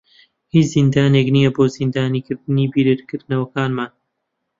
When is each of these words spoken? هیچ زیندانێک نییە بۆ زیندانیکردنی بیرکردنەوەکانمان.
هیچ 0.53 0.65
زیندانێک 0.73 1.27
نییە 1.35 1.49
بۆ 1.55 1.63
زیندانیکردنی 1.77 2.65
بیرکردنەوەکانمان. 2.73 3.91